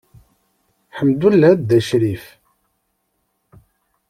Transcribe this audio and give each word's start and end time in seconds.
Ḥemdullah 0.97 1.51
a 1.53 1.59
Dda 1.59 1.79
Crif. 1.87 2.25